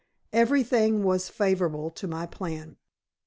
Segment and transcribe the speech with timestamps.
[0.33, 2.75] Everything was favorable to my plan.